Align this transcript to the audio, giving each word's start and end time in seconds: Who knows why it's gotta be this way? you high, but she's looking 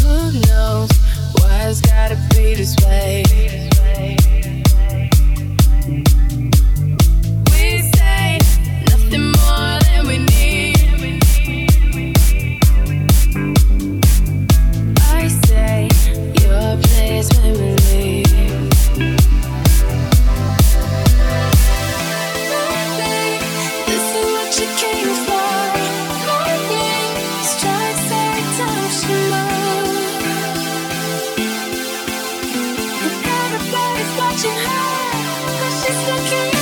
Who 0.00 0.38
knows 0.46 0.90
why 1.38 1.66
it's 1.68 1.80
gotta 1.80 2.14
be 2.30 2.54
this 2.54 2.76
way? 2.86 3.73
you 34.44 34.50
high, 34.50 35.58
but 35.58 35.72
she's 35.80 36.00
looking 36.06 36.53